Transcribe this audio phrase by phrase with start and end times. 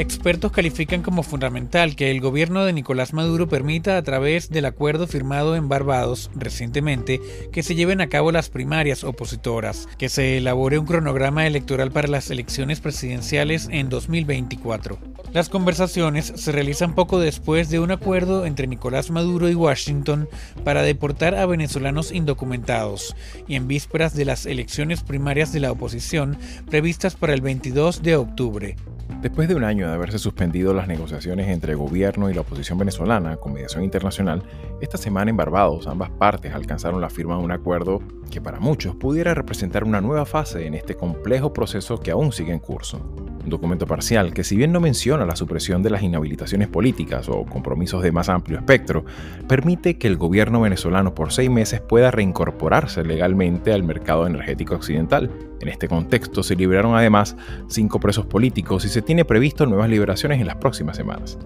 [0.00, 5.06] Expertos califican como fundamental que el gobierno de Nicolás Maduro permita a través del acuerdo
[5.06, 7.20] firmado en Barbados recientemente
[7.52, 12.08] que se lleven a cabo las primarias opositoras, que se elabore un cronograma electoral para
[12.08, 14.96] las elecciones presidenciales en 2024.
[15.34, 20.30] Las conversaciones se realizan poco después de un acuerdo entre Nicolás Maduro y Washington
[20.64, 23.14] para deportar a venezolanos indocumentados
[23.46, 26.38] y en vísperas de las elecciones primarias de la oposición
[26.70, 28.76] previstas para el 22 de octubre.
[29.22, 32.78] Después de un año de haberse suspendido las negociaciones entre el gobierno y la oposición
[32.78, 34.42] venezolana con mediación internacional,
[34.80, 38.00] esta semana en Barbados ambas partes alcanzaron la firma de un acuerdo
[38.30, 42.52] que para muchos pudiera representar una nueva fase en este complejo proceso que aún sigue
[42.52, 43.00] en curso.
[43.42, 47.44] Un documento parcial que si bien no menciona la supresión de las inhabilitaciones políticas o
[47.44, 49.04] compromisos de más amplio espectro,
[49.48, 55.30] permite que el gobierno venezolano por seis meses pueda reincorporarse legalmente al mercado energético occidental
[55.60, 57.36] en este contexto se liberaron además
[57.68, 61.38] cinco presos políticos y se tiene previsto nuevas liberaciones en las próximas semanas.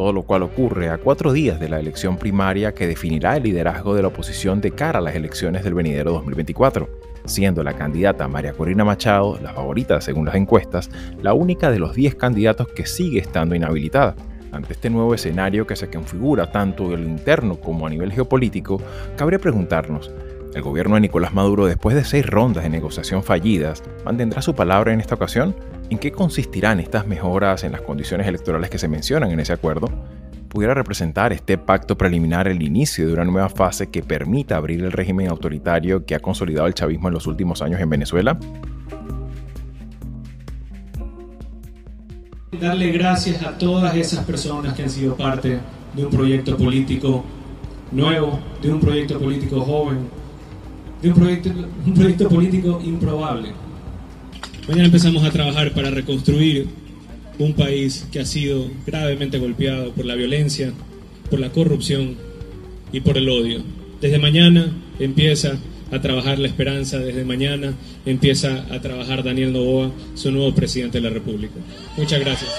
[0.00, 3.94] Todo lo cual ocurre a cuatro días de la elección primaria que definirá el liderazgo
[3.94, 6.88] de la oposición de cara a las elecciones del venidero 2024,
[7.26, 10.88] siendo la candidata María Corina Machado, la favorita según las encuestas,
[11.20, 14.16] la única de los 10 candidatos que sigue estando inhabilitada.
[14.52, 18.80] Ante este nuevo escenario que se configura tanto en lo interno como a nivel geopolítico,
[19.18, 20.10] cabría preguntarnos,
[20.54, 24.92] el gobierno de Nicolás Maduro, después de seis rondas de negociación fallidas, mantendrá su palabra
[24.92, 25.54] en esta ocasión.
[25.90, 29.88] ¿En qué consistirán estas mejoras en las condiciones electorales que se mencionan en ese acuerdo?
[30.48, 34.90] ¿Pudiera representar este pacto preliminar el inicio de una nueva fase que permita abrir el
[34.90, 38.38] régimen autoritario que ha consolidado el chavismo en los últimos años en Venezuela?
[42.60, 45.60] Darle gracias a todas esas personas que han sido parte
[45.94, 47.24] de un proyecto político
[47.92, 50.19] nuevo, de un proyecto político joven,
[51.02, 51.50] de un proyecto,
[51.86, 53.48] un proyecto político improbable.
[54.68, 56.68] Mañana empezamos a trabajar para reconstruir
[57.38, 60.72] un país que ha sido gravemente golpeado por la violencia,
[61.30, 62.16] por la corrupción
[62.92, 63.62] y por el odio.
[64.00, 65.58] Desde mañana empieza
[65.90, 67.74] a trabajar la esperanza, desde mañana
[68.06, 71.54] empieza a trabajar Daniel Novoa, su nuevo presidente de la República.
[71.96, 72.50] Muchas gracias.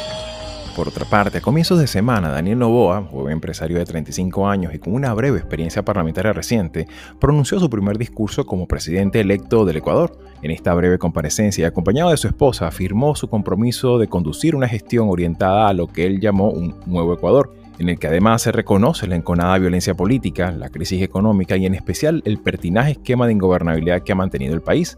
[0.76, 4.80] Por otra parte, a comienzos de semana, Daniel Novoa, joven empresario de 35 años y
[4.80, 6.88] con una breve experiencia parlamentaria reciente,
[7.20, 10.18] pronunció su primer discurso como presidente electo del Ecuador.
[10.42, 15.09] En esta breve comparecencia, acompañado de su esposa, afirmó su compromiso de conducir una gestión
[15.09, 19.08] orientada a lo que él llamó un nuevo Ecuador, en el que además se reconoce
[19.08, 24.03] la enconada violencia política, la crisis económica y en especial el pertinaje esquema de ingobernabilidad
[24.03, 24.98] que ha mantenido el país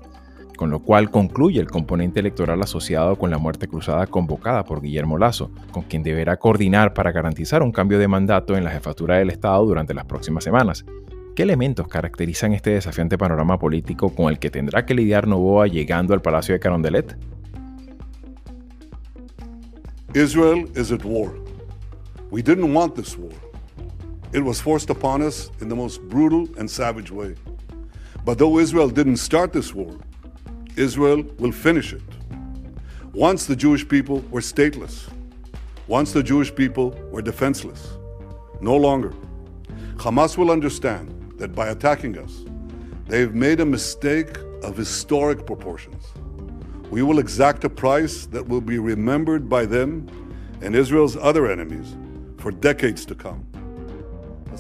[0.56, 5.18] con lo cual concluye el componente electoral asociado con la muerte cruzada convocada por Guillermo
[5.18, 9.30] Lazo, con quien deberá coordinar para garantizar un cambio de mandato en la jefatura del
[9.30, 10.86] Estado durante las próximas semanas.
[11.36, 16.14] ¿Qué elementos caracterizan este desafiante panorama político con el que tendrá que lidiar Novoa llegando
[16.14, 17.18] al Palacio de Carondelet?
[20.14, 21.34] Israel is at war.
[22.30, 23.34] We didn't want this war.
[24.32, 27.36] It was forced upon us in the most brutal and savage way.
[28.24, 29.96] But though Israel didn't start this war,
[30.78, 32.02] Israel will finish it.
[33.14, 35.10] Once the Jewish people were stateless,
[35.88, 37.94] once the Jewish people were defenseless,
[38.62, 39.14] no longer.
[39.98, 42.44] Hamas will understand that by attacking us,
[43.08, 46.06] they've made a mistake of historic proportions.
[46.90, 50.08] We will exact a price that will be remembered by them
[50.62, 51.96] and Israel's other enemies
[52.38, 53.46] for decades to come.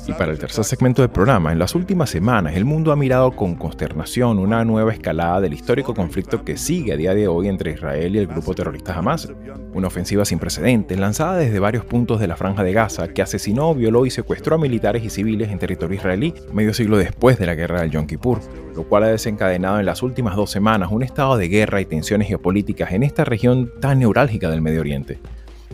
[0.08, 3.31] Y para el tercer segmento del programa, en las últimas semanas el mundo ha mirado
[3.31, 7.72] con consternación una nueva escalada del histórico conflicto que sigue a día de hoy entre
[7.72, 9.30] Israel y el grupo terrorista Hamas.
[9.74, 13.74] Una ofensiva sin precedentes lanzada desde varios puntos de la franja de Gaza que asesinó,
[13.74, 17.56] violó y secuestró a militares y civiles en territorio israelí medio siglo después de la
[17.56, 18.39] guerra del Yom Kippur,
[18.75, 22.28] lo cual ha desencadenado en las últimas dos semanas un estado de guerra y tensiones
[22.28, 25.19] geopolíticas en esta región tan neurálgica del Medio Oriente.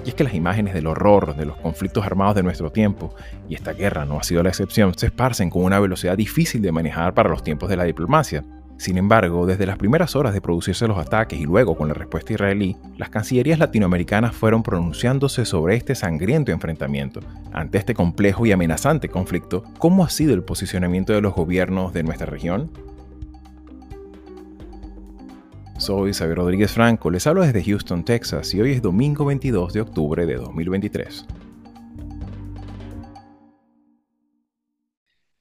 [0.06, 3.13] Y es que las imágenes del horror de los conflictos armados de nuestro tiempo,
[3.48, 6.72] y esta guerra no ha sido la excepción, se esparcen con una velocidad difícil de
[6.72, 8.44] manejar para los tiempos de la diplomacia.
[8.78, 12.31] Sin embargo, desde las primeras horas de producirse los ataques y luego con la respuesta
[12.31, 17.19] israelí, las cancillerías latinoamericanas fueron pronunciándose sobre este sangriento enfrentamiento.
[17.51, 22.04] Ante este complejo y amenazante conflicto, ¿cómo ha sido el posicionamiento de los gobiernos de
[22.04, 22.72] nuestra región?
[25.79, 29.79] Soy Xavier Rodríguez Franco, les hablo desde Houston, Texas, y hoy es domingo 22 de
[29.79, 31.25] octubre de 2023.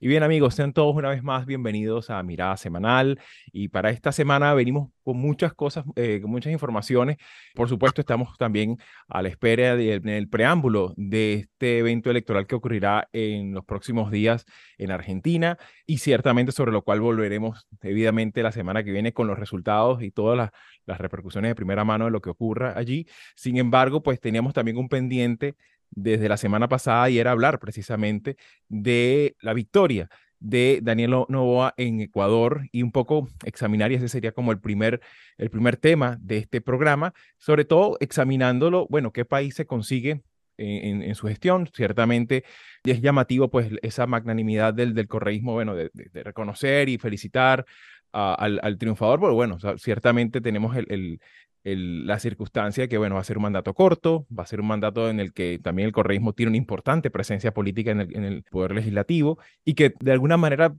[0.00, 3.18] Y bien amigos, sean todos una vez más bienvenidos a Mirada Semanal
[3.50, 7.16] y para esta semana venimos con muchas cosas, eh, con muchas informaciones.
[7.52, 8.76] Por supuesto, estamos también
[9.08, 14.44] a la espera del preámbulo de este evento electoral que ocurrirá en los próximos días
[14.76, 19.36] en Argentina y ciertamente sobre lo cual volveremos debidamente la semana que viene con los
[19.36, 20.50] resultados y todas las,
[20.86, 23.08] las repercusiones de primera mano de lo que ocurra allí.
[23.34, 25.56] Sin embargo, pues teníamos también un pendiente
[25.90, 28.36] desde la semana pasada y era hablar precisamente
[28.68, 30.08] de la victoria
[30.40, 35.00] de Daniel Novoa en Ecuador y un poco examinar, y ese sería como el primer,
[35.36, 40.22] el primer tema de este programa, sobre todo examinándolo, bueno, qué país se consigue
[40.58, 41.68] en, su gestión.
[41.72, 42.44] Ciertamente
[42.84, 47.64] es llamativo pues esa magnanimidad del, del correísmo, bueno, de, reconocer y felicitar
[48.12, 51.20] al, al, triunfador, pero bueno, ciertamente tenemos el,
[51.64, 55.10] la circunstancia que, bueno, va a ser un mandato corto, va a ser un mandato
[55.10, 59.38] en el que también el correísmo tiene una importante presencia política en el, poder legislativo
[59.64, 60.74] y que de alguna manera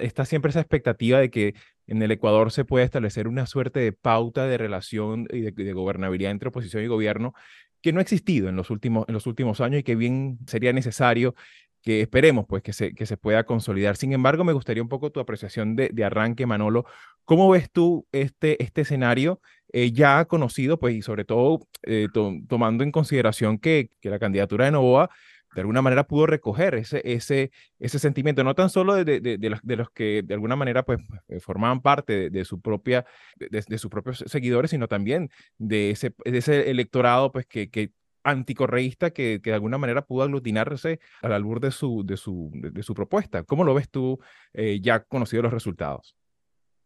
[0.00, 1.54] está siempre esa expectativa de que
[1.86, 6.30] en el Ecuador se pueda establecer una suerte de pauta de relación y de, gobernabilidad
[6.30, 7.34] entre oposición y gobierno
[7.82, 10.72] que no ha existido en los últimos, en los últimos años y que bien sería
[10.72, 11.34] necesario
[11.82, 13.96] que esperemos pues que se, que se pueda consolidar.
[13.96, 16.86] Sin embargo, me gustaría un poco tu apreciación de, de arranque, Manolo.
[17.24, 19.40] ¿Cómo ves tú este, este escenario
[19.72, 22.08] eh, ya conocido, pues, y sobre todo eh,
[22.48, 25.10] tomando en consideración que, que, la candidatura de Novoa
[25.54, 29.50] de alguna manera pudo recoger ese, ese, ese sentimiento, no tan solo de, de, de,
[29.50, 33.04] los, de los, que de alguna manera pues, eh, formaban parte de, su propia,
[33.36, 37.92] de, sus propios seguidores, sino también de ese, ese electorado pues, que, que
[38.24, 42.82] anticorreísta que, que, de alguna manera pudo aglutinarse al albur de su, de su, de,
[42.82, 43.42] su propuesta.
[43.42, 44.18] ¿Cómo lo ves tú
[44.80, 46.16] ya conocido los resultados?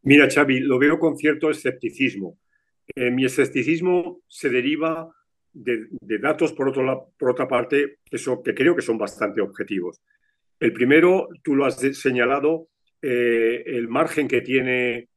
[0.03, 2.39] Mira, Xavi, lo veo con cierto escepticismo.
[2.95, 5.11] Eh, mi escepticismo se deriva
[5.53, 5.89] de,
[6.21, 10.01] datos, por, otro, por otra parte, que, que creo que son bastante objetivos.
[10.61, 12.69] El primero, tú lo has señalado,
[13.03, 15.09] eh, el margen que tiene,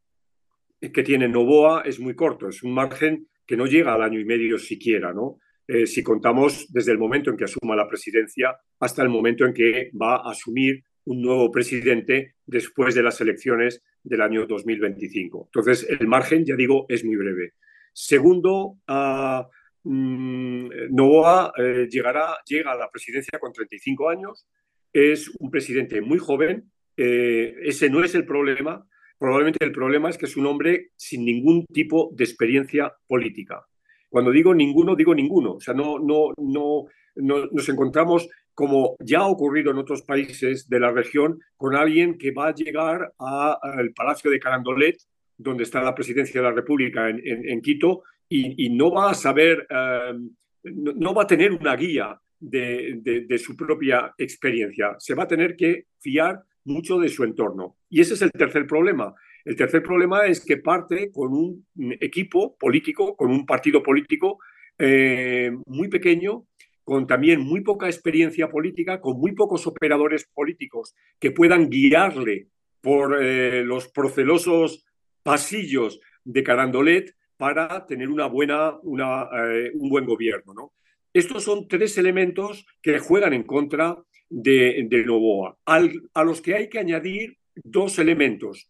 [0.82, 4.26] que tiene Novoa es muy corto, es un margen que no llega al año y
[4.26, 5.40] medio siquiera, ¿no?
[5.72, 9.54] Eh, si contamos desde el momento en que asuma la presidencia hasta el momento en
[9.54, 15.46] que va a asumir un nuevo presidente después de las elecciones del año 2025.
[15.46, 17.54] Entonces, el margen, ya digo, es muy breve.
[17.94, 19.44] Segundo, uh,
[19.84, 24.48] Novoa eh, llegará, llega a la presidencia con 35 años,
[24.92, 28.88] es un presidente muy joven, eh, ese no es el problema,
[29.20, 33.69] probablemente el problema es que es un hombre sin ningún tipo de experiencia política.
[34.10, 36.86] Cuando digo ninguno, digo ninguno, o sea, no, no, no,
[37.16, 38.28] no nos encontramos
[38.60, 42.54] como ya ha ocurrido en otros países de la región, con alguien que va a
[42.54, 44.98] llegar al Palacio de Carandolet,
[45.38, 50.14] donde está la presidencia de la República en, Quito, y, no va a saber, eh,
[50.64, 54.94] no, va a tener una guía de, su propia experiencia.
[55.00, 57.78] Se va a tener que fiar mucho de su entorno.
[57.90, 59.16] Y ese es el tercer problema.
[59.46, 61.66] El tercer problema es que parte con un
[62.00, 64.40] equipo político, con un partido político
[64.78, 66.46] eh, muy pequeño,
[66.84, 72.48] con también muy poca experiencia política, con muy pocos operadores políticos que puedan guiarle
[72.82, 74.86] por eh, los procelosos
[75.22, 80.54] pasillos de Carandolet para tener una buena, una, eh, un buen gobierno.
[80.54, 80.74] ¿no?
[81.14, 83.98] Estos son tres elementos que juegan en contra
[84.30, 88.70] de, de Novoa, a los que hay que añadir dos elementos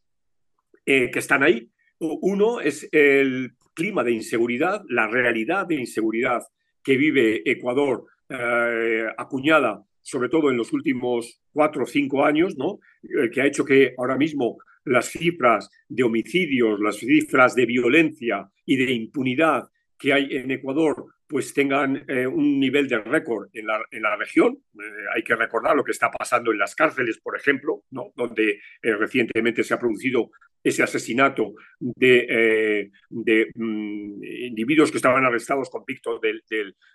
[0.92, 1.70] eh, que están ahí.
[2.00, 6.42] Uno es el clima de inseguridad, la realidad de inseguridad
[6.84, 12.80] que vive Ecuador, eh, acuñada sobre todo en los últimos cuatro o cinco años, ¿no?
[13.04, 18.50] Eh, que ha hecho que ahora mismo las cifras de homicidios, las cifras de violencia
[18.66, 23.68] y de impunidad que hay en Ecuador pues tengan eh, un nivel de récord en
[23.68, 24.58] la, en la región.
[24.74, 28.12] Eh, hay que recordar lo que está pasando en las cárceles, por ejemplo, ¿no?
[28.16, 30.32] donde eh, recientemente se ha producido
[30.64, 36.44] ese asesinato de, de mm, individuos que estaban arrestados convictos del,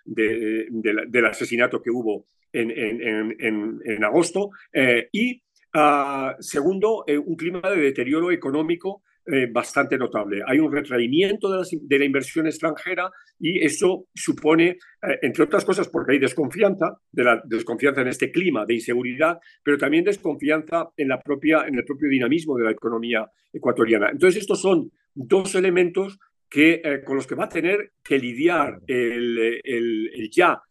[0.03, 0.67] del,
[1.09, 4.51] del, asesinato que hubo en, en, en, agosto.
[5.11, 5.41] y,
[5.73, 10.43] ah, segundo, un clima de deterioro económico eh, bastante notable.
[10.45, 14.77] Hay un retraimiento de, la inversión extranjera y eso supone, eh,
[15.23, 19.79] entre otras cosas, porque hay desconfianza, de la desconfianza en este clima de inseguridad, pero
[19.79, 24.09] también desconfianza en, la propia, en el propio dinamismo de la economía ecuatoriana.
[24.11, 28.79] Entonces, estos son dos elementos que, eh, con los que va a tener que lidiar
[28.85, 30.61] el, el, ya,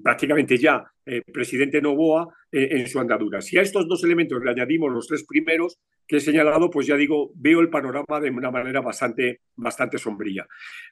[0.00, 0.84] prácticamente ya,
[1.32, 3.40] presidente Novoa en su andadura.
[3.40, 6.96] Si a estos dos elementos le añadimos los tres primeros, que he señalado, pues ya
[6.96, 10.46] digo, veo el panorama de una manera bastante, bastante sombría.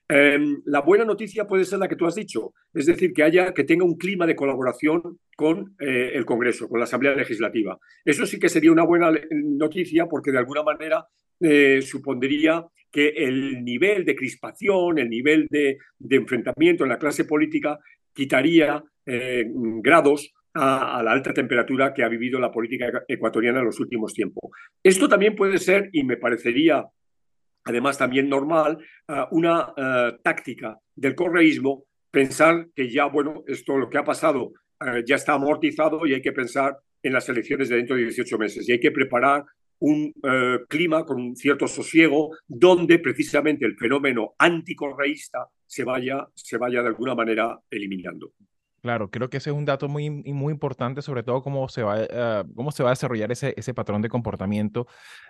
[0.09, 3.53] Em, la buena noticia puede ser la que tú has dicho, es decir, que haya,
[3.53, 7.79] que tenga un clima de colaboración con eh, el Congreso, con la Asamblea Legislativa.
[8.05, 11.07] Eso sí que sería una buena noticia porque de alguna manera
[11.41, 15.79] eh, supondría que el nivel de crispación, el nivel de,
[16.11, 17.79] enfrentamiento en la clase política
[18.13, 19.45] quitaría eh,
[19.83, 24.51] grados a, la alta temperatura que ha vivido la política ecuatoriana en los últimos tiempos.
[24.83, 26.85] Esto también puede ser, y me parecería
[27.65, 28.79] además también normal,
[29.09, 34.53] ah, una ah, táctica del correísmo, pensar que ya, bueno, esto lo que ha pasado
[34.81, 38.39] ah, ya está amortizado y hay que pensar en las elecciones de dentro de 18
[38.39, 39.45] meses y hay que preparar
[39.85, 40.13] un
[40.69, 46.89] clima con un cierto sosiego donde precisamente el fenómeno anticorreísta se vaya, se vaya de
[46.89, 48.33] alguna manera eliminando.
[48.83, 51.99] Claro, creo que ese es un dato muy, muy importante, sobre todo cómo se va,
[52.13, 54.89] ah, cómo se va a desarrollar ese, ese patrón de comportamiento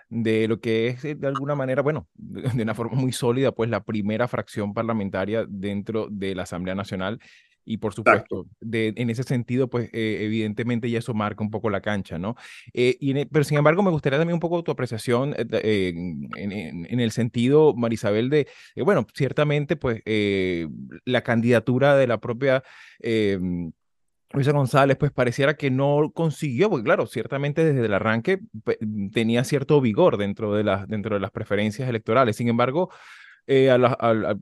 [0.08, 3.68] de lo que es eh, de alguna manera, bueno, de una forma muy sólida, pues
[3.68, 7.20] la primera fracción parlamentaria dentro de la Asamblea Nacional
[7.64, 11.70] y por supuesto, de, en ese sentido, pues eh, evidentemente ya eso marca un poco
[11.70, 12.36] la cancha, ¿no?
[12.72, 15.92] Eh, y e, pero sin embargo, me gustaría también un poco tu apreciación eh,
[16.36, 20.02] en, en, el sentido, Marisabel, de, bueno, ciertamente, pues
[21.04, 22.62] la candidatura de la propia...
[24.34, 28.40] Luisa González, pues pareciera que no consiguió, porque claro, ciertamente desde el arranque
[29.12, 32.36] tenía cierto vigor dentro de, las dentro de las preferencias electorales.
[32.36, 32.90] Sin embargo,
[33.46, 33.70] eh,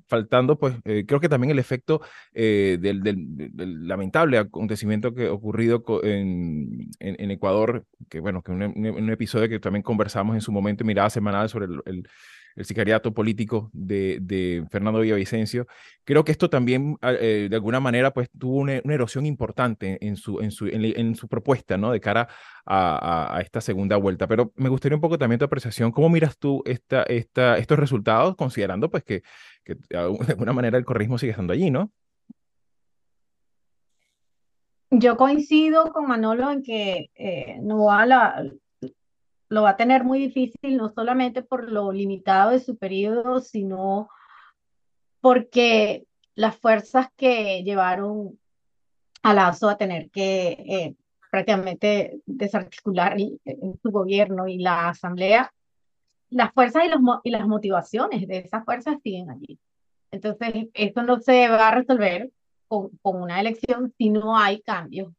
[0.09, 2.01] faltando, pues eh, creo que también el efecto
[2.35, 9.49] eh, del, lamentable acontecimiento que ocurrido en, en, Ecuador, que bueno, que un, un, episodio
[9.49, 12.09] que también conversamos en su momento en Mirada Semanal sobre el el
[12.65, 15.67] sicariato político de, de Fernando Villavicencio.
[16.05, 20.17] Creo que esto también, ah, eh, de alguna manera, pues tuvo una, erosión importante en
[20.17, 21.93] su, en su, en, su propuesta, ¿no?
[21.93, 22.29] De cara
[22.65, 24.27] a, a, esta segunda vuelta.
[24.27, 25.93] Pero me gustaría un poco también tu apreciación.
[25.93, 29.23] ¿Cómo miras tú esta, esta, estos resultados, considerando, pues, que,
[29.65, 31.93] que de alguna manera el corrismo sigue estando allí, ¿no?
[34.91, 38.45] Yo coincido con Manolo en que eh, no va la,
[39.51, 44.09] lo va a tener muy difícil, no solamente por lo limitado de su periodo, sino
[45.21, 48.39] porque las fuerzas que llevaron
[49.23, 50.95] a Lazo a tener que eh,
[51.31, 53.17] prácticamente desarticular
[53.83, 55.53] su gobierno y la asamblea,
[56.31, 59.59] las fuerzas y, los, y las motivaciones de esas fuerzas siguen allí.
[60.13, 62.31] Entonces, esto no se va a resolver
[62.69, 65.13] con, con una elección si no hay cambios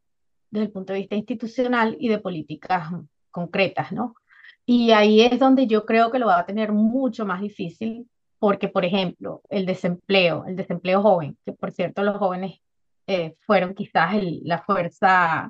[0.49, 2.91] desde el punto de vista institucional y de políticas
[3.29, 4.15] concretas, ¿no?
[4.65, 8.67] Y ahí es donde yo creo que lo va a tener mucho más difícil, porque,
[8.69, 12.59] por ejemplo, el desempleo, el desempleo joven, que por cierto los jóvenes
[13.07, 15.49] eh, fueron quizás la fuerza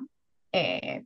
[0.52, 1.04] eh,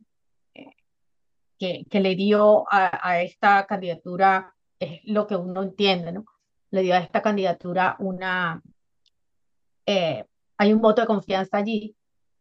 [1.59, 6.25] que, que, le dio a, esta candidatura, es lo que uno entiende, ¿no?
[6.71, 8.63] Le dio a esta candidatura una...
[9.87, 10.25] Eh,
[10.59, 11.97] hay un voto de confianza allí,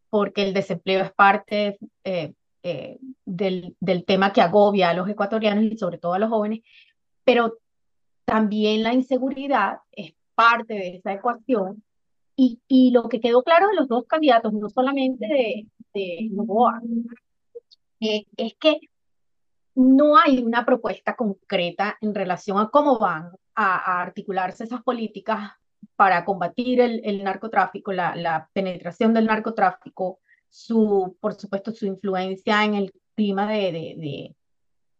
[0.09, 2.33] porque el desempleo es parte eh,
[3.25, 6.61] del, del tema que agobia a los ecuatorianos y sobre todo a los jóvenes,
[7.23, 7.57] pero
[8.25, 11.83] también la inseguridad es parte de esa ecuación.
[12.37, 16.81] Y, y lo que quedó claro de los dos candidatos, no solamente de, de Novoa,
[18.01, 18.79] eh, es que
[19.75, 25.51] no hay una propuesta concreta en relación a cómo van a, articularse esas políticas
[25.95, 30.19] para combatir el, el narcotráfico, la, la, penetración del narcotráfico,
[30.55, 34.35] su, por supuesto, su influencia en el clima de, de,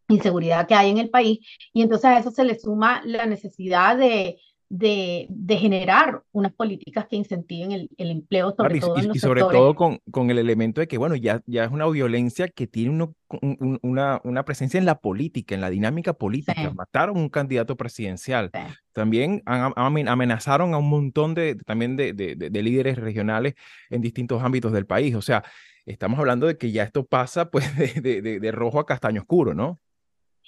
[0.07, 1.39] inseguridad que hay en el país.
[1.74, 4.38] Y entonces a eso se le suma la necesidad de,
[4.69, 9.19] de, de, generar unas políticas que incentiven el, el empleo, sobre todo y, en y
[9.19, 12.65] sobre todo con, con, el elemento de que, bueno, ya, ya es una violencia que
[12.65, 13.15] tiene uno,
[13.81, 16.72] una, una presencia en la política, en la dinámica política.
[16.74, 18.51] Mataron un candidato presidencial.
[18.93, 23.55] También amenazaron a un montón de, también de, de, de, líderes regionales
[23.89, 25.15] en distintos ámbitos del país.
[25.15, 25.43] O sea,
[25.86, 27.65] estamos hablando de que ya esto pasa pues
[28.01, 29.79] de, rojo a castaño oscuro, ¿no?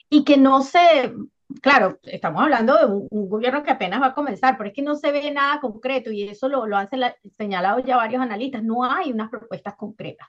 [0.10, 1.14] Y que no se,
[1.62, 4.96] claro, estamos hablando de un, gobierno que apenas va a comenzar, pero es que no
[4.96, 6.90] se ve nada concreto y eso lo, lo han
[7.38, 10.28] señalado ya varios analistas, no hay unas propuestas concretas.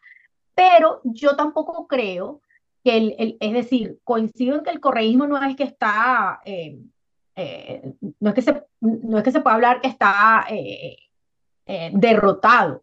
[0.55, 2.41] Pero yo tampoco creo
[2.85, 6.79] que, el, es decir, coincido en que el correísmo no es que está, eh,
[7.37, 10.97] eh, no, es que se, no es que se pueda hablar que está eh,
[11.93, 12.83] derrotado,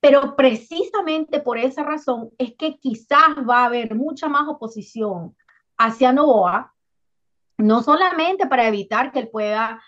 [0.00, 5.36] pero precisamente por esa razón es que quizás va a haber mucha más oposición
[5.76, 6.74] hacia Novoa,
[7.58, 9.82] no solamente para evitar que él pueda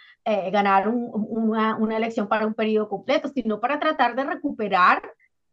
[0.52, 5.02] ganar una, una, elección para un periodo completo, sino para tratar de recuperar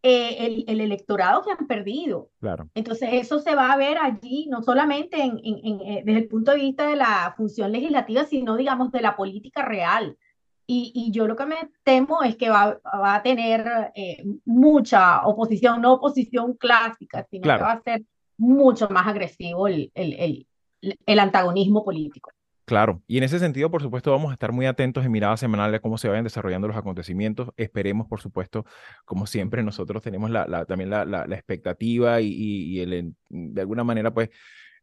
[0.04, 2.30] el, el, electorado que han perdido.
[2.40, 2.70] Claro.
[2.76, 6.58] Entonces, eso se va a ver allí, no solamente en, en, desde el punto de
[6.58, 10.18] vista de la función legislativa, sino, digamos, de la política real.
[10.66, 13.92] Y, y yo lo que me temo es que va, va a tener
[14.46, 18.04] mucha oposición, no oposición clásica, sino que va a ser
[18.38, 20.47] mucho más agresivo el, el, el,
[21.06, 22.32] antagonismo político.
[22.68, 25.72] Claro, y en ese sentido, por supuesto, vamos a estar muy atentos en mirada semanal
[25.72, 27.50] de cómo se vayan desarrollando los acontecimientos.
[27.56, 28.66] Esperemos, por supuesto,
[29.06, 34.14] como siempre, nosotros tenemos la, también la, la, expectativa y, y, el, de alguna manera,
[34.14, 34.32] pues,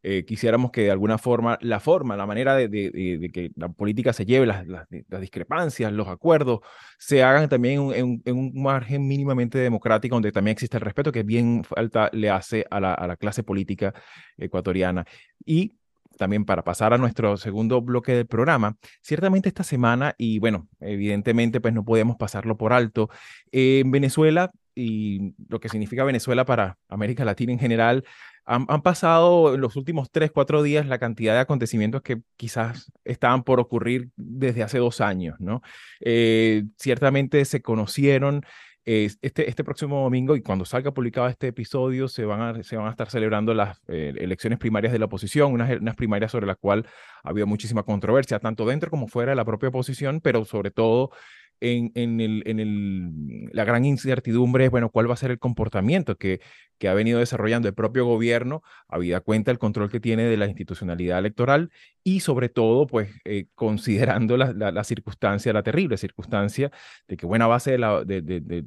[0.02, 4.14] eh, quisiéramos que de alguna forma, la forma, la manera de, de, que la política
[4.14, 4.86] se lleve, las, las,
[5.20, 6.60] discrepancias, los acuerdos,
[6.98, 11.22] se hagan también en, en, un margen mínimamente democrático, donde también existe el respeto que
[11.22, 13.92] bien falta le hace a la, a la clase política
[14.38, 15.04] ecuatoriana.
[15.44, 15.72] Y
[16.16, 21.60] también para pasar a nuestro segundo bloque del programa, ciertamente esta semana, y bueno, evidentemente
[21.60, 23.10] pues no podemos pasarlo por alto,
[23.52, 28.04] en Venezuela y lo que significa Venezuela para América Latina en general,
[28.46, 33.42] han, pasado en los últimos tres, cuatro días la cantidad de acontecimientos que quizás estaban
[33.42, 35.62] por ocurrir desde hace dos años, ¿no?
[36.00, 38.44] Eh, ciertamente se conocieron
[38.86, 42.86] este, este próximo domingo y cuando salga publicado este episodio se van a, se van
[42.86, 46.58] a estar celebrando las eh, elecciones primarias de la oposición, unas, unas primarias sobre las
[46.58, 46.86] cuales
[47.22, 51.10] había muchísima controversia, tanto dentro como fuera de la propia oposición, pero sobre todo
[51.60, 55.38] en, en, el, en el, la gran incertidumbre es, bueno, cuál va a ser el
[55.38, 56.40] comportamiento que,
[56.78, 60.46] que ha venido desarrollando el propio gobierno, habida cuenta el control que tiene de la
[60.46, 61.70] institucionalidad electoral
[62.02, 66.70] y sobre todo, pues, eh, considerando la, la, circunstancia, la terrible circunstancia
[67.08, 68.64] de que buena base de, la, de, de, de,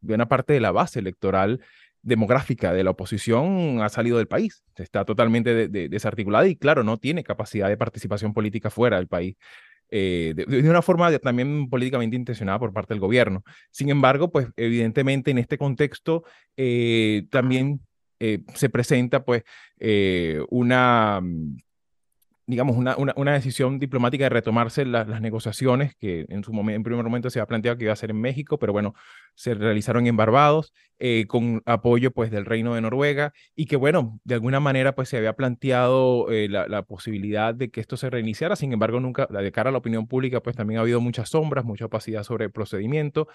[0.00, 1.60] buena parte de la base electoral
[2.04, 7.24] demográfica de la oposición ha salido del país, está totalmente desarticulada y claro, no tiene
[7.24, 9.36] capacidad de participación política fuera del país.
[9.90, 13.44] Eh, de, una forma también políticamente intencionada por parte del gobierno.
[13.70, 16.24] Sin embargo, pues evidentemente en este contexto
[16.56, 17.80] eh, también
[18.18, 19.44] eh, se presenta pues
[20.50, 21.56] una mm,
[22.46, 27.04] digamos, una, una, decisión diplomática de retomarse las negociaciones, que en su momento, en primer
[27.04, 28.94] momento se había planteado que iba a ser en México, pero bueno,
[29.34, 34.20] se realizaron en Barbados, eh, con apoyo pues del Reino de Noruega, y que bueno,
[34.24, 38.10] de alguna manera pues se había planteado eh, la, la, posibilidad de que esto se
[38.10, 41.30] reiniciara, sin embargo, nunca, de cara a la opinión pública, pues también ha habido muchas
[41.30, 43.26] sombras, mucha opacidad sobre el procedimiento,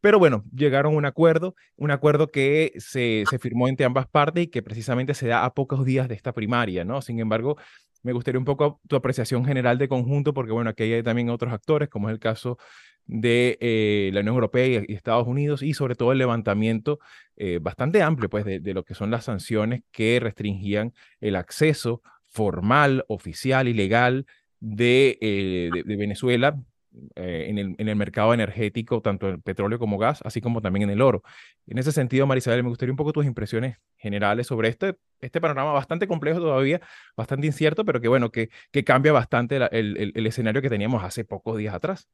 [0.00, 4.44] pero bueno, llegaron a un acuerdo, un acuerdo que se, se firmó entre ambas partes
[4.44, 7.00] y que precisamente se da a pocos días de esta primaria, ¿no?
[7.00, 7.56] Sin embargo,
[8.04, 11.52] me gustaría un poco tu apreciación general de conjunto, porque bueno, aquí hay también otros
[11.52, 12.58] actores, como es el caso
[13.06, 17.00] de eh, la Unión Europea y, Estados Unidos, y sobre todo el levantamiento
[17.36, 23.04] eh, bastante amplio pues, de, lo que son las sanciones que restringían el acceso formal,
[23.08, 24.26] oficial y legal
[24.60, 26.58] de, eh, de Venezuela
[27.16, 30.84] eh, en, el, en, el, mercado energético, tanto el petróleo como gas, así como también
[30.84, 31.22] en el oro.
[31.66, 35.72] En ese sentido, Marisabel, me gustaría un poco tus impresiones generales sobre este, este panorama
[35.72, 36.80] bastante complejo todavía,
[37.16, 41.24] bastante incierto, pero que bueno, que, que cambia bastante el, el, escenario que teníamos hace
[41.24, 42.08] pocos días atrás.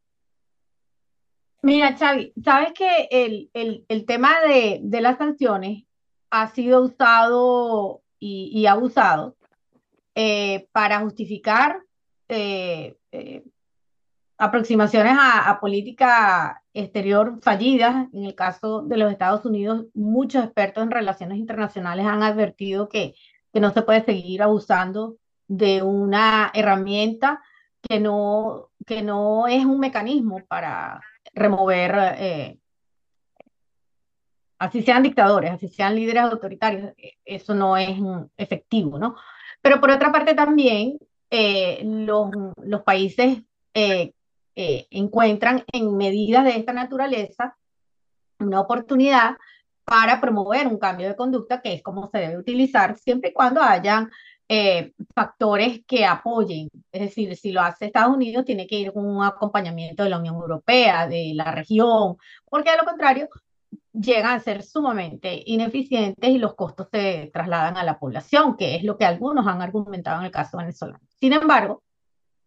[1.62, 5.84] Mira, Xavi, sabes que el, tema de, de, las sanciones
[6.30, 9.36] ha sido usado y, y abusado
[10.14, 11.82] eh, para justificar
[12.28, 13.42] eh, eh,
[14.40, 18.08] aproximaciones a, política exterior fallidas.
[18.14, 23.14] En el caso de los Estados Unidos, muchos expertos en relaciones internacionales han advertido que,
[23.52, 27.42] que no se puede seguir abusando de una herramienta
[27.86, 31.02] que no, que no es un mecanismo para
[31.34, 32.58] remover, eh,
[34.58, 37.90] así sean dictadores, así sean líderes autoritarios, e, eso no es
[38.38, 39.16] efectivo, ¿no?
[39.60, 40.98] Pero por otra parte también
[41.30, 42.30] eh, los,
[42.62, 43.42] los países
[43.74, 44.14] eh,
[44.62, 47.56] eh, encuentran en medidas de esta naturaleza
[48.40, 49.38] una oportunidad
[49.84, 53.62] para promover un cambio de conducta, que es como se debe utilizar siempre y cuando
[53.62, 54.10] hayan
[54.50, 56.68] eh, factores que apoyen.
[56.92, 60.18] Es decir, si lo hace Estados Unidos, tiene que ir con un acompañamiento de la
[60.18, 63.30] Unión Europea, de la región, porque de lo contrario
[63.92, 68.84] llegan a ser sumamente ineficientes y los costos se trasladan a la población, que es
[68.84, 71.00] lo que algunos han argumentado en el caso venezolano.
[71.18, 71.82] Sin embargo,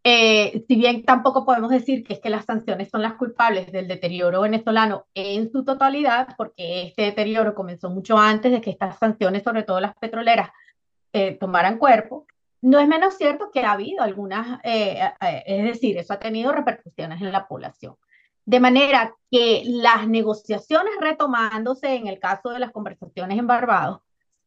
[0.05, 3.87] eh, si bien tampoco podemos decir que es que las sanciones son las culpables del
[3.87, 9.43] deterioro venezolano en su totalidad, porque este deterioro comenzó mucho antes de que estas sanciones,
[9.43, 10.49] sobre todo las petroleras,
[11.13, 12.27] eh, tomaran cuerpo,
[12.61, 14.99] no es menos cierto que ha habido algunas, eh,
[15.45, 17.95] es decir, eso ha tenido repercusiones en la población.
[18.45, 24.01] De manera que las negociaciones retomándose en el caso de las conversaciones en Barbados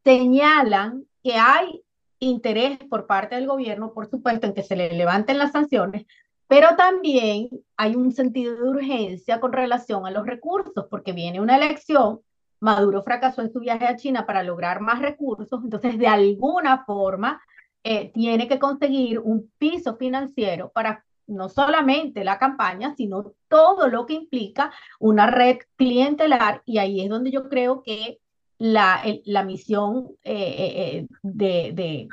[0.05, 1.83] señalan que hay
[2.27, 6.05] interés por parte del gobierno, por supuesto, en que se le levanten las sanciones,
[6.49, 11.57] pero también hay un sentido de urgencia con relación a los recursos, porque viene una
[11.57, 12.21] elección
[12.61, 17.41] Maduro fracasó en su viaje a China para lograr más recursos, entonces de alguna forma
[17.85, 24.07] eh, tiene que conseguir un piso financiero para no solamente la campaña, sino todo lo
[24.07, 28.19] que implica una red clientelar y ahí es donde yo creo que
[28.59, 32.09] la, la misión eh, eh, de, de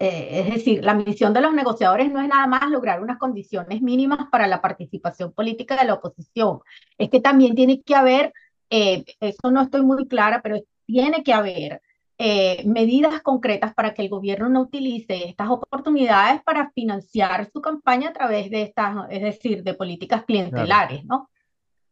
[0.00, 4.26] es decir, la misión de los negociadores no es nada más lograr unas condiciones mínimas
[4.32, 6.58] para la participación política de la oposición,
[6.98, 8.32] es que también tiene que haber,
[8.68, 11.82] eso no estoy muy clara, pero tiene que haber
[12.18, 18.08] eh, medidas concretas para que el gobierno no utilice estas oportunidades para financiar su campaña
[18.08, 21.28] a través de estas, es decir, de políticas clientelares, ¿no?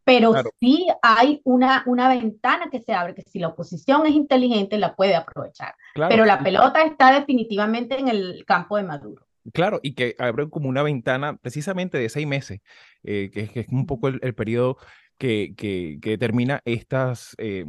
[0.04, 4.78] Pero sí hay una, una ventana que se abre, que si la oposición es inteligente,
[4.78, 5.74] la puede aprovechar.
[5.94, 9.26] Pero la pelota está definitivamente en el campo de Maduro.
[9.52, 12.60] Claro, y que abre como una ventana precisamente de seis meses,
[13.02, 14.78] eh, que, es un poco el, el periodo
[15.18, 17.64] que, que, que determina estas, eh,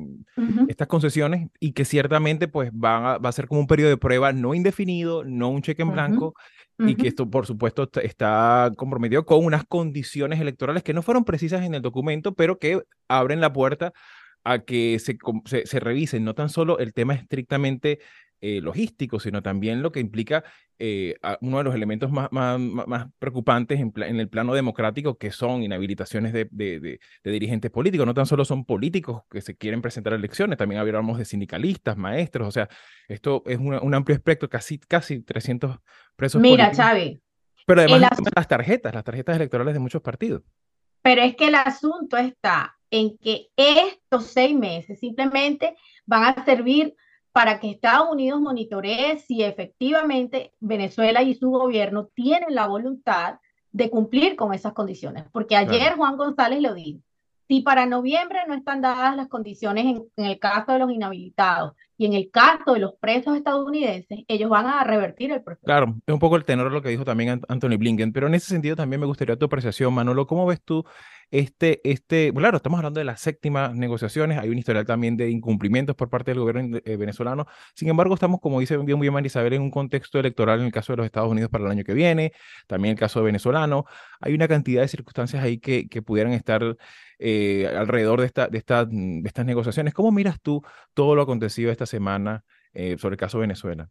[0.68, 3.98] estas concesiones y que ciertamente pues va a, va a ser como un periodo de
[3.98, 6.34] prueba no indefinido, no un cheque en blanco,
[6.78, 11.64] y que esto, por supuesto, está comprometido con unas condiciones electorales que no fueron precisas
[11.64, 13.94] en el documento, pero que abren la puerta
[14.44, 18.00] a que se, se, se revisen no tan solo el tema estrictamente
[18.42, 20.44] eh, logístico, sino también lo que implica
[20.78, 25.32] eh, uno de los elementos más, más, más preocupantes en, en, el plano democrático, que
[25.32, 28.06] son inhabilitaciones de, de, de, dirigentes políticos.
[28.06, 31.96] No tan solo son políticos que se quieren presentar a elecciones, también hablamos de sindicalistas,
[31.96, 32.68] maestros, o sea,
[33.08, 35.78] esto es un amplio espectro, casi, casi 300
[36.16, 36.42] presos.
[36.42, 37.20] Mira, Chávez.
[37.66, 40.44] Pero además las tarjetas, las tarjetas electorales de muchos partidos.
[41.02, 46.96] Pero es que el asunto está en que estos seis meses simplemente van a servir
[47.36, 53.40] para que Estados Unidos monitoree si efectivamente Venezuela y su gobierno tienen la voluntad
[53.74, 55.26] de cumplir con esas condiciones.
[55.34, 57.02] Porque ayer Juan González lo dijo,
[57.50, 61.74] si para noviembre no están dadas las condiciones en, en, el caso de los inhabilitados
[61.98, 65.66] y en el caso de los presos estadounidenses, ellos van a revertir el proceso.
[65.66, 68.36] Claro, es un poco el tenor de lo que dijo también Anthony Blinken, pero en
[68.36, 70.86] ese sentido también me gustaría tu apreciación, Manolo, ¿cómo ves tú
[71.32, 75.96] este, este, claro, estamos hablando de las séptimas negociaciones, hay un historial también de incumplimientos
[75.96, 79.62] por parte del gobierno eh, venezolano, sin embargo, estamos, como dice bien, bien Isabel, en
[79.62, 82.34] un contexto electoral en el caso de los Estados Unidos para el año que viene,
[82.68, 83.86] también el caso de venezolano,
[84.20, 86.78] hay una cantidad de circunstancias ahí que, que pudieran estar
[87.18, 89.94] eh, alrededor de, esta, de, esta, de estas negociaciones.
[89.94, 90.62] ¿Cómo miras tú
[90.94, 93.90] todo lo acontecido esta semana eh, sobre el caso Venezuela?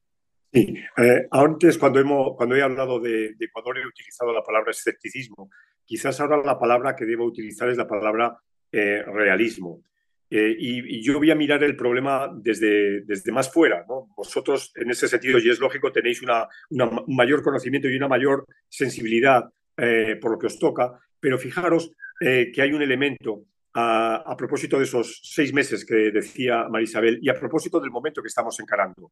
[0.53, 4.70] Sí, eh, antes cuando, hemos, cuando he hablado de, de, Ecuador he utilizado la palabra
[4.70, 5.51] escepticismo.
[5.85, 8.37] Quizás ahora la palabra que debo utilizar es la palabra
[8.73, 9.83] eh, realismo.
[10.31, 13.85] Eh, y, yo voy a mirar el problema desde, desde más fuera.
[13.88, 14.09] ¿no?
[14.16, 18.47] Vosotros, en ese sentido, y es lógico, tenéis una, un mayor conocimiento y una mayor
[18.68, 19.44] sensibilidad
[19.77, 23.44] eh, por lo que os toca, pero fijaros que hay un elemento
[23.75, 28.23] a, a, propósito de esos seis meses que decía Marisabel y a propósito del momento
[28.23, 29.11] que estamos encarando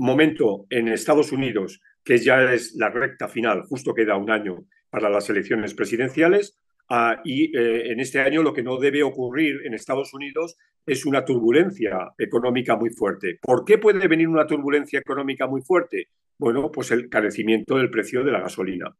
[0.00, 5.08] momento en Estados Unidos, que ya es la recta final, justo queda un año para
[5.08, 6.58] las elecciones presidenciales,
[6.90, 11.06] uh, y eh, en este año lo que no debe ocurrir en Estados Unidos es
[11.06, 13.38] una turbulencia económica muy fuerte.
[13.40, 16.08] ¿Por qué puede venir una turbulencia económica muy fuerte?
[16.38, 18.94] Bueno, pues el carecimiento del precio de la gasolina.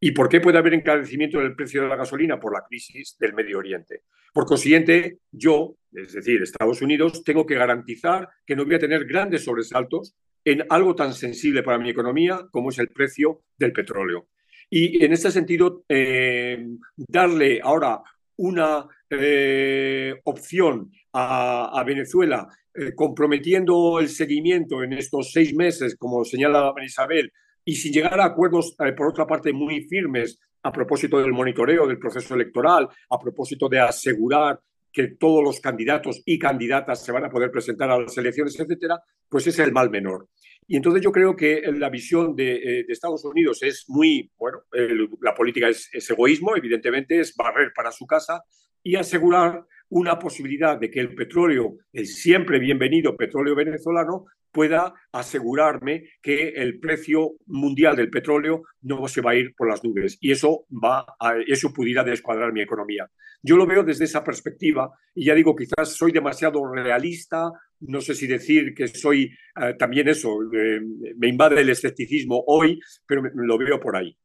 [0.00, 2.38] ¿Y por qué puede haber encarecimiento del precio de la gasolina?
[2.38, 4.02] Por la crisis del Medio Oriente.
[4.32, 9.06] Por consiguiente, yo, es decir, Estados Unidos, tengo que garantizar que no voy a tener
[9.06, 14.28] grandes sobresaltos en algo tan sensible para mi economía como es el precio del petróleo.
[14.70, 18.02] Y en este sentido, eh, darle ahora
[18.36, 26.72] una eh, opción a, Venezuela, eh, comprometiendo el seguimiento en estos seis meses, como señala
[26.84, 27.32] Isabel,
[27.64, 31.86] y sin llegar a acuerdos, eh, por otra parte, muy firmes a propósito del monitoreo
[31.86, 34.60] del proceso electoral, a propósito de asegurar
[34.92, 39.00] que todos los candidatos y candidatas se van a poder presentar a las elecciones, etcétera,
[39.28, 40.28] pues es el mal menor.
[40.66, 44.62] Y entonces yo creo que la visión de, eh, de Estados Unidos es muy, bueno,
[44.72, 48.42] el, la política es, egoísmo, evidentemente, es barrer para su casa
[48.82, 56.04] y asegurar una posibilidad de que el petróleo, el siempre bienvenido petróleo venezolano, pueda asegurarme
[56.22, 60.30] que el precio mundial del petróleo no se va a ir por las nubes y
[60.30, 61.04] eso va
[61.46, 63.10] eso pudiera descuadrar mi economía.
[63.42, 67.50] Yo lo veo desde esa perspectiva y ya digo, quizás soy demasiado realista,
[67.86, 70.80] no sé si decir que soy eh, también eso, eh,
[71.16, 74.16] me invade el escepticismo hoy, pero lo veo por ahí.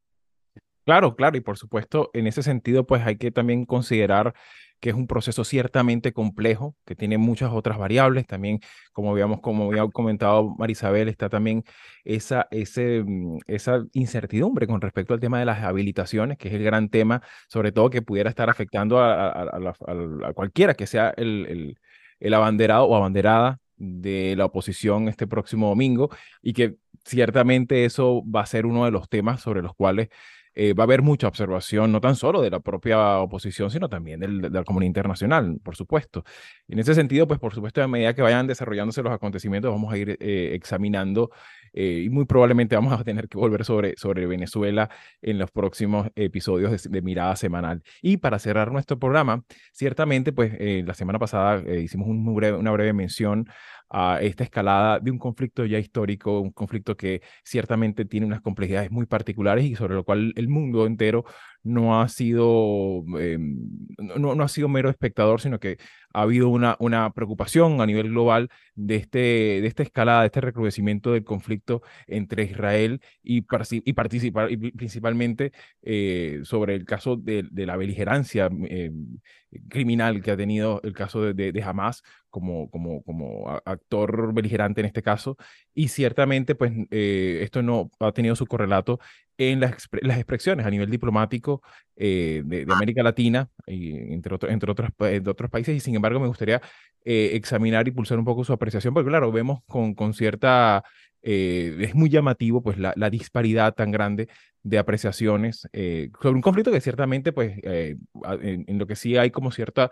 [0.86, 4.34] Claro, claro, y por supuesto, en ese sentido, pues hay que también considerar
[4.80, 8.26] que es un proceso ciertamente complejo, que tiene muchas otras variables.
[8.28, 8.60] También,
[8.94, 11.64] como habíamos, como había comentado Marisabel, está también
[12.06, 16.64] esa, ese, mm, esa incertidumbre con respecto al tema de las habilitaciones, que es el
[16.64, 21.78] gran tema, sobre todo que pudiera estar afectando a, cualquiera que sea el
[22.20, 26.10] el abanderado o abanderada de la oposición este próximo domingo
[26.42, 30.10] y que ciertamente eso va a ser uno de los temas sobre los cuales
[30.56, 34.20] eh, va a haber mucha observación, no tan solo de la propia oposición, sino también
[34.20, 36.24] del, de la comunidad internacional, por supuesto.
[36.68, 39.98] En ese sentido, pues por supuesto, a medida que vayan desarrollándose los acontecimientos, vamos a
[39.98, 41.32] ir eh, examinando
[41.74, 44.90] eh, y muy probablemente vamos a tener que volver sobre, sobre Venezuela
[45.22, 47.84] en los próximos episodios de, Mirada Semanal.
[48.02, 53.48] Y para cerrar nuestro programa, ciertamente, pues la semana pasada hicimos una breve mención
[53.90, 58.92] a esta escalada de un conflicto ya histórico, un conflicto que ciertamente tiene unas complejidades
[58.92, 61.26] muy particulares y sobre lo cual el mundo entero
[61.64, 63.58] no ha sido, em,
[63.98, 65.78] no, no, ha sido mero espectador, sino que
[66.14, 70.42] ha habido una, una preocupación a nivel global de, este, de esta escalada, de este
[70.42, 77.46] recrudecimiento del conflicto entre Israel y, y, participar, y principalmente eh, sobre el caso de,
[77.52, 79.20] de la beligerancia em,
[79.68, 84.88] criminal que ha tenido el caso de, de, Hamas como, como, como actor beligerante en
[84.88, 85.38] este caso.
[85.74, 89.00] Y ciertamente, pues, eh, esto no ha tenido su correlato
[89.40, 91.62] en las, las expresiones a nivel diplomático
[91.96, 94.90] eh, de, América Latina, y entre, entre otros,
[95.28, 96.62] otros países, y sin embargo me gustaría
[97.06, 100.84] eh, examinar y pulsar un poco su apreciación, porque claro, vemos con, con cierta,
[101.22, 104.28] eh, es muy llamativo pues la, la, disparidad tan grande
[104.64, 109.52] de apreciaciones sobre un conflicto que ciertamente pues en, en, lo que sí hay como
[109.52, 109.90] cierta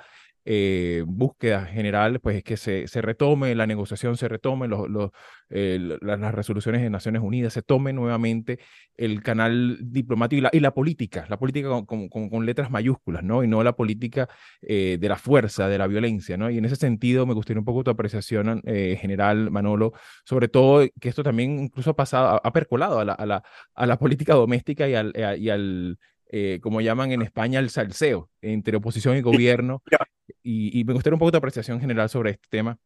[0.50, 5.12] eh, búsqueda general, pues es que se, se retome la negociación, se retome los, los,
[5.50, 8.58] las resoluciones de Naciones Unidas, se tome nuevamente
[8.96, 13.24] el canal diplomático y la, y la política, la política con, con, con, letras mayúsculas,
[13.24, 13.44] ¿no?
[13.44, 14.30] Y no la política
[14.62, 16.50] eh, de la fuerza, de la violencia, ¿no?
[16.50, 19.92] Y en ese sentido me gustaría un poco tu apreciación eh, general, Manolo,
[20.24, 23.44] sobre todo que esto también incluso ha pasado, ha percolado a la, a la,
[23.76, 25.98] a la política doméstica y al, y al
[26.30, 29.82] eh, como llaman en España, el salseo entre oposición y gobierno.
[30.44, 32.78] Y, me gustaría un poco tu apreciación general sobre este tema.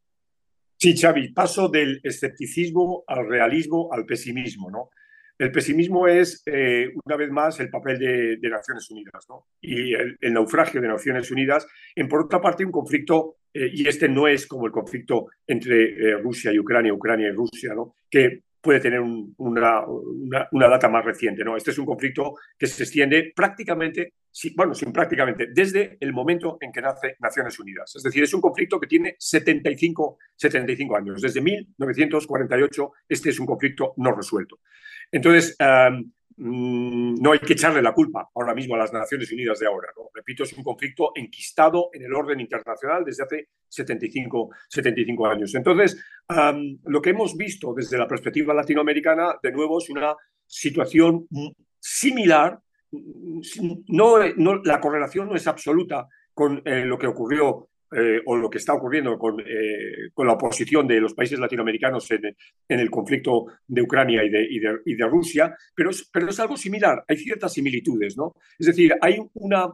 [0.78, 4.90] Sí, Xavi, paso del escepticismo al realismo al pesimismo, ¿no?
[5.38, 9.48] El pesimismo es, eh, una vez más, el papel de, Naciones Unidas ¿no?
[9.60, 11.66] y el, naufragio de Naciones Unidas.
[11.96, 16.16] En, por otra parte, un conflicto, eh, y este no es como el conflicto entre
[16.18, 17.96] Rusia y Ucrania, Ucrania y Rusia, ¿no?
[18.08, 19.84] que puede tener una,
[20.52, 21.44] una, data más reciente.
[21.44, 21.58] ¿no?
[21.58, 24.14] Este es un conflicto que se extiende prácticamente,
[24.56, 27.96] bueno, sin prácticamente, desde el momento en que nace Naciones Unidas.
[27.96, 31.22] Es decir, es un conflicto que tiene 75, 75 años.
[31.22, 34.60] Desde 1948 este es un conflicto no resuelto.
[35.12, 35.58] Entonces,
[36.44, 39.90] no hay que echarle la culpa ahora mismo a las Naciones Unidas de ahora.
[40.14, 45.54] Repito, es un conflicto enquistado en el orden internacional desde hace 75, 75 años.
[45.54, 46.04] Entonces,
[46.86, 50.16] lo que hemos visto desde la perspectiva latinoamericana, de nuevo, es una
[50.48, 51.28] situación
[51.80, 52.60] similar.
[53.88, 58.50] No, no la correlación no es absoluta con eh, lo que ocurrió eh, o lo
[58.50, 62.90] que está ocurriendo con, eh, con, la oposición de los países latinoamericanos en, en el
[62.90, 64.48] conflicto de Ucrania y de,
[64.86, 68.34] y de, Rusia, pero es, pero es, algo similar, hay ciertas similitudes, ¿no?
[68.58, 69.68] Es decir, hay una,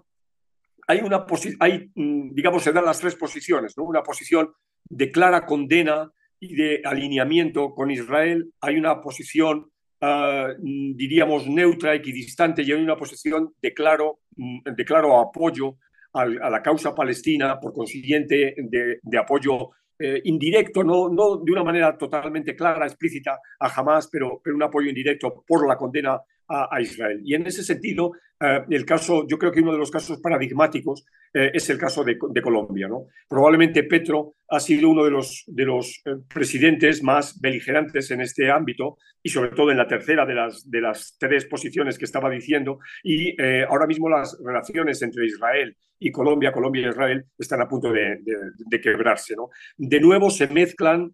[0.87, 1.27] hay una
[1.59, 3.83] hay, mm, digamos, se dan las tres posiciones, ¿no?
[3.83, 4.51] Una posición
[4.89, 9.69] de clara condena y de alineamiento con Israel, hay una posición
[10.01, 15.77] ah, diríamos, neutra, equidistante, y hay una posición de claro, mm, de claro apoyo
[16.19, 21.97] a, la causa palestina, por consiguiente, de, apoyo eh, indirecto, no, no de una manera
[21.97, 27.21] totalmente clara, explícita a Hamas, pero, pero un apoyo indirecto por la condena a, Israel.
[27.23, 31.05] Y en ese sentido, eh, el caso, yo creo que uno de los casos paradigmáticos
[31.33, 32.87] eh, es el caso de, Colombia.
[32.87, 33.07] ¿no?
[33.27, 38.49] Probablemente Petro ha sido uno de los, de los eh, presidentes más beligerantes en este
[38.49, 42.29] ámbito y sobre todo en la tercera de las, de las tres posiciones que estaba
[42.29, 42.79] diciendo.
[43.03, 47.91] Y ahora mismo las relaciones entre Israel y Colombia, Colombia y Israel, están a punto
[47.91, 49.35] de, de quebrarse.
[49.35, 49.49] ¿no?
[49.75, 51.13] De nuevo se mezclan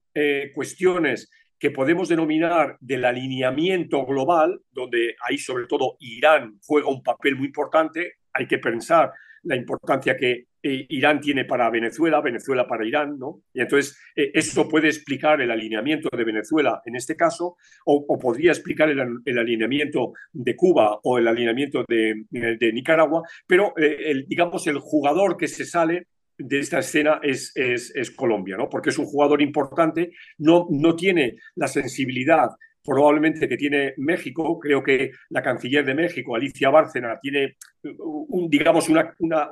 [0.53, 1.29] cuestiones
[1.63, 7.47] que podemos denominar del alineamiento global, donde ahí sobre todo Irán juega un papel muy
[7.47, 8.15] importante.
[8.33, 13.43] Hay que pensar la importancia que eh, Irán tiene para Venezuela, Venezuela para Irán, ¿no?
[13.53, 18.51] Y entonces eh, eso puede explicar el alineamiento de Venezuela en este caso, o, podría
[18.51, 24.67] explicar el, alineamiento de Cuba o el alineamiento de, de Nicaragua, pero eh, el, digamos
[24.67, 28.69] el jugador que se sale de esta escena es, es, Colombia, ¿no?
[28.69, 32.49] porque es un jugador importante, no, no tiene la sensibilidad
[32.83, 34.59] probablemente que tiene México.
[34.59, 37.55] Creo que la canciller de México, Alicia Bárcena, tiene,
[37.99, 39.49] un, digamos, una, una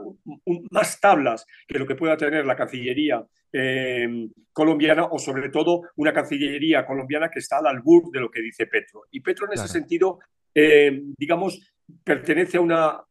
[0.71, 6.13] más tablas que lo que pueda tener la Cancillería em, colombiana o sobre todo una
[6.13, 9.05] Cancillería colombiana que está al albur de lo que dice Petro.
[9.11, 10.19] Y Petro en ese sentido,
[10.53, 13.01] em, digamos, pertenece a una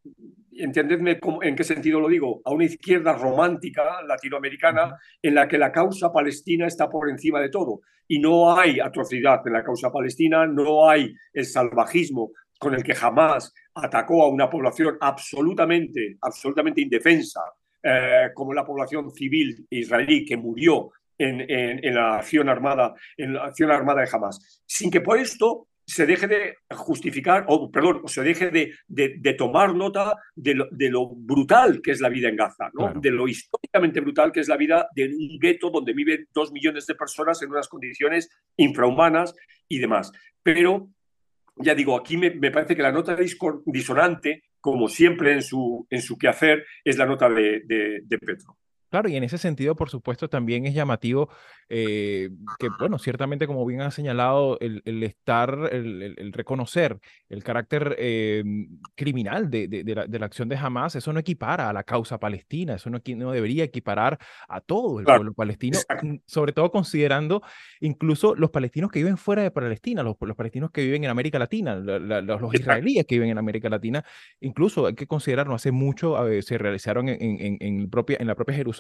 [0.63, 5.73] entendedme en qué sentido lo digo, a una izquierda romántica latinoamericana en la que la
[5.73, 7.81] causa palestina está por encima de todo.
[8.09, 12.95] Y no hay atrocidad en la causa palestina, no hay el salvajismo con el que
[12.95, 17.41] jamás atacó a una población absolutamente, absolutamente indefensa,
[17.83, 23.45] eh, como la población civil israelí que murió en, en, la acción armada, en la
[23.45, 24.63] acción armada de Hamas.
[24.67, 29.35] Sin que por esto se deje de justificar, o perdón, o se deje de, de,
[29.35, 32.93] tomar nota de lo, de lo, brutal que es la vida en Gaza, ¿no?
[32.95, 36.87] de lo históricamente brutal que es la vida de un gueto donde viven dos millones
[36.87, 39.35] de personas en unas condiciones infrahumanas
[39.69, 40.13] y demás.
[40.45, 40.91] Pero,
[41.57, 43.17] ya digo, aquí me, me parece que la nota
[43.67, 48.60] disonante, como siempre en su, en su quehacer, es la nota de, de Petro.
[48.91, 51.31] Claro, y en ese sentido, por supuesto, también es llamativo
[51.69, 56.99] eh, que, bueno, ciertamente, como bien ha señalado, el, estar, el, reconocer
[57.29, 58.43] el carácter eh,
[58.97, 62.91] criminal de, de, la, acción de Hamas, eso no equipara a la causa palestina, eso
[62.91, 65.79] no, no debería equiparar a todo el pueblo palestino,
[66.27, 67.43] sobre todo considerando
[67.79, 71.39] incluso los palestinos que viven fuera de Palestina, los, los palestinos que viven en América
[71.39, 74.05] Latina, los israelíes que viven en América Latina,
[74.41, 78.35] incluso hay que considerar, no hace mucho se realizaron en, en, en, propia, en la
[78.35, 78.80] propia Jerusalén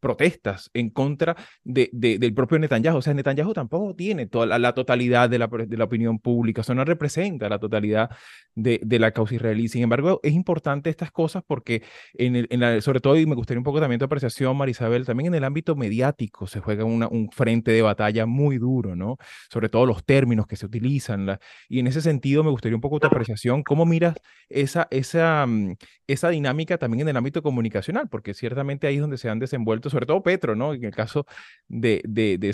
[0.00, 2.98] protestas en contra de del propio Netanyahu.
[2.98, 6.64] O sea, Netanyahu tampoco tiene toda la, totalidad de la, de la, opinión pública, o
[6.64, 8.10] sea, no representa la totalidad
[8.54, 9.68] de, de, la causa israelí.
[9.68, 11.82] Sin embargo, es importante estas cosas porque,
[12.14, 15.06] en, el, en la, sobre todo, y me gustaría un poco también tu apreciación, Marisabel,
[15.06, 19.16] también en el ámbito mediático se juega una, un frente de batalla muy duro, ¿no?
[19.50, 21.26] Sobre todo los términos que se utilizan.
[21.26, 23.62] La, y en ese sentido, me gustaría un poco tu apreciación.
[23.62, 24.16] ¿Cómo miras
[24.48, 25.74] esa, esa, mm,
[26.06, 28.08] esa dinámica también en el ámbito comunicacional?
[28.08, 30.74] Porque ciertamente ahí es donde se han desenvuelto, sobre todo Petro, ¿no?
[30.74, 31.26] En el caso
[31.68, 32.02] de,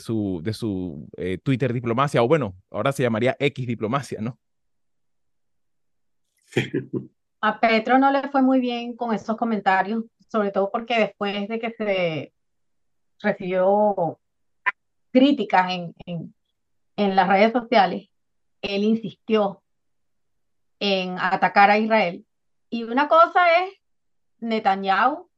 [0.02, 4.38] su, de su eh, Twitter diplomacia, o bueno, ahora se llamaría X diplomacia, ¿no?
[7.42, 11.58] A Petro no le fue muy bien con esos comentarios, sobre todo porque después de
[11.58, 12.34] que se
[13.22, 14.18] recibió
[15.10, 16.34] críticas en,
[16.96, 18.10] en las redes sociales,
[18.60, 19.62] él insistió
[20.80, 22.26] en atacar a Israel.
[22.68, 23.72] Y una cosa es
[24.40, 25.29] Netanyahu,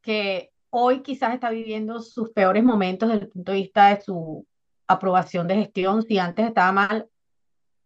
[0.00, 4.46] que hoy quizás está viviendo sus peores momentos desde el punto de vista de su
[4.86, 6.02] aprobación de gestión.
[6.02, 7.08] Si antes estaba mal,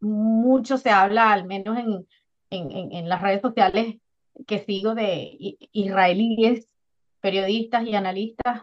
[0.00, 2.06] mucho se habla, al menos en,
[2.50, 3.96] en, en las redes sociales
[4.46, 5.36] que sigo de
[5.72, 6.68] israelíes,
[7.20, 8.62] periodistas y analistas.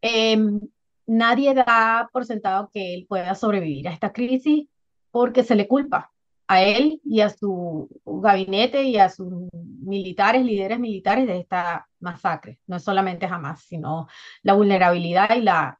[0.00, 0.60] Em,
[1.06, 4.68] nadie da por sentado que él pueda sobrevivir a esta crisis
[5.10, 6.13] porque se le culpa
[6.46, 12.58] a él y a su gabinete y a sus militares, líderes militares de esta masacre.
[12.66, 14.08] No es solamente jamás, sino
[14.42, 15.30] la vulnerabilidad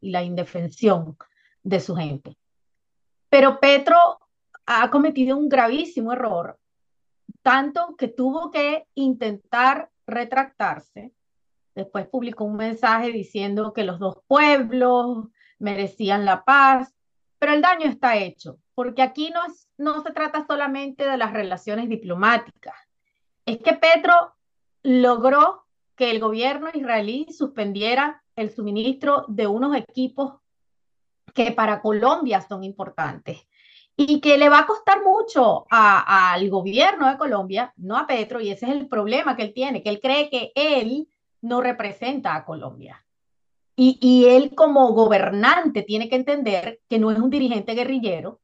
[0.01, 1.17] y la, indefensión
[1.63, 2.37] de su gente.
[3.29, 3.97] Pero Petro
[4.67, 6.59] ha cometido un gravísimo error,
[7.43, 11.13] tanto que tuvo que intentar retractarse.
[11.75, 16.95] Después publicó un mensaje diciendo que los dos pueblos merecían la paz,
[17.39, 19.41] pero el daño está hecho porque aquí no,
[19.77, 22.75] no se trata solamente de las relaciones diplomáticas.
[23.47, 24.35] Es que Petro
[24.83, 25.65] logró
[25.97, 30.35] que el gobierno israelí suspendiera el suministro de unos equipos
[31.33, 33.47] que para Colombia son importantes
[33.97, 38.51] y que le va a costar mucho al gobierno de Colombia, no a Petro, y
[38.51, 41.09] ese es el problema que él tiene, que él cree que él
[41.43, 43.05] no representa a Colombia.
[43.77, 48.41] Y, y él como gobernante tiene que entender que no es un dirigente guerrillero,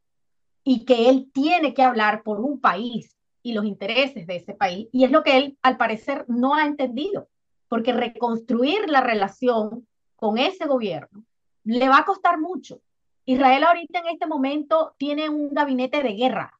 [0.64, 4.88] y que él tiene que hablar por un país y los intereses de ese país.
[4.92, 7.28] Y es lo que él, al parecer, no ha entendido,
[7.68, 11.24] porque reconstruir la relación con ese gobierno
[11.64, 12.80] le va a costar mucho.
[13.24, 16.58] Israel ahorita en este momento tiene un gabinete de guerra.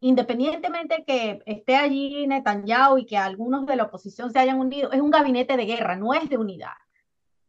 [0.00, 5.00] Independientemente que esté allí Netanyahu y que algunos de la oposición se hayan unido, es
[5.00, 6.72] un gabinete de guerra, no es de unidad.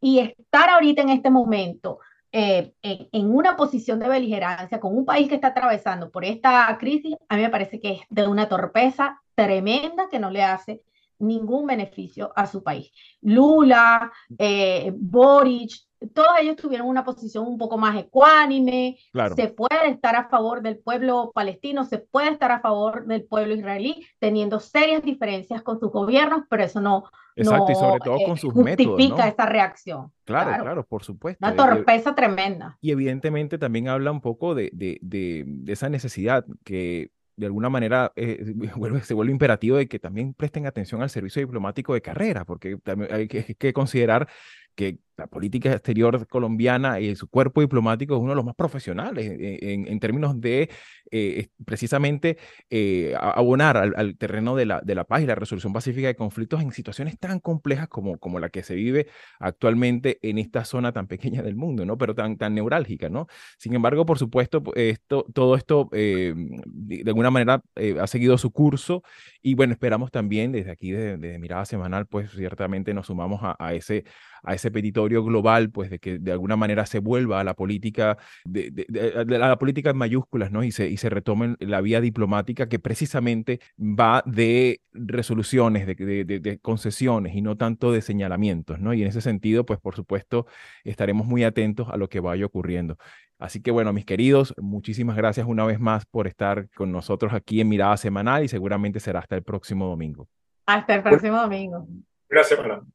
[0.00, 1.98] Y estar ahorita en este momento
[2.36, 7.14] eh, en, una posición de beligerancia con un país que está atravesando por esta crisis,
[7.28, 10.82] a mí me parece que es de una torpeza tremenda que no le hace
[11.20, 12.90] ningún beneficio a su país.
[13.20, 15.74] Lula, eh, Boric,
[16.12, 18.98] todos ellos tuvieron una posición un poco más ecuánime,
[19.34, 23.54] se puede estar a favor del pueblo palestino, se puede estar a favor del pueblo
[23.54, 27.04] israelí, teniendo serias diferencias con sus gobiernos, pero eso no,
[27.36, 30.12] Exacto, y sobre todo con sus justifica esta reacción.
[30.24, 31.44] Claro, claro, por supuesto.
[31.44, 32.78] Una torpeza tremenda.
[32.80, 38.12] Y evidentemente también habla un poco de, de, de, esa necesidad que de alguna manera
[38.14, 38.54] eh,
[39.02, 43.12] se vuelve imperativo de que también presten atención al servicio diplomático de carrera, porque también
[43.12, 44.28] hay que, considerar
[44.74, 49.30] que la política exterior colombiana y su cuerpo diplomático es uno de los más profesionales
[49.38, 50.70] en, términos de
[51.10, 52.38] eh, precisamente
[52.70, 56.62] eh, abonar al, terreno de la, de la paz y la resolución pacífica de conflictos
[56.62, 59.06] en situaciones tan complejas como, como la que se vive
[59.38, 61.96] actualmente en esta zona tan pequeña del mundo, ¿no?
[61.96, 63.26] Pero tan, tan neurálgica, ¿no?
[63.58, 67.62] Sin embargo, por supuesto, esto, todo esto eh, de alguna manera
[68.00, 69.02] ha seguido su curso
[69.42, 74.04] y bueno, esperamos también desde aquí, de, Mirada Semanal, pues ciertamente nos sumamos a, ese,
[74.42, 74.70] a ese
[75.08, 78.86] global, pues de que de alguna manera se vuelva a la política, de,
[79.26, 80.64] la política en mayúsculas, ¿no?
[80.64, 87.34] Y se, y se retome la vía diplomática que precisamente va de resoluciones, de, concesiones
[87.34, 88.94] y no tanto de señalamientos, ¿no?
[88.94, 90.46] Y en ese sentido, pues por supuesto,
[90.84, 92.96] estaremos muy atentos a lo que vaya ocurriendo.
[93.38, 97.60] Así que bueno, mis queridos, muchísimas gracias una vez más por estar con nosotros aquí
[97.60, 100.28] en Mirada Semanal y seguramente será hasta el próximo domingo.
[100.66, 101.86] Hasta el próximo domingo.
[102.28, 102.93] Gracias, Fernando.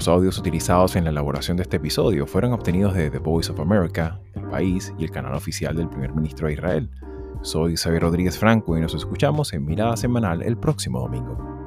[0.00, 3.60] Los audios utilizados en la elaboración de este episodio fueron obtenidos de The Voice of
[3.60, 6.90] America, El País y el canal oficial del primer ministro de Israel.
[7.42, 11.59] Soy Xavier Rodríguez Franco y nos escuchamos en Mirada Semanal el próximo domingo.